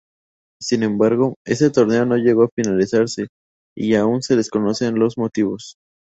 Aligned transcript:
Sin 0.59 0.81
embargo, 0.81 1.35
este 1.45 1.69
torneo 1.69 2.07
no 2.07 2.15
llegó 2.17 2.45
a 2.45 2.49
finalizarse, 2.55 3.27
y 3.77 3.93
aún 3.93 4.23
se 4.23 4.35
desconocen 4.35 4.97
los 4.97 5.15
motivos. 5.19 5.75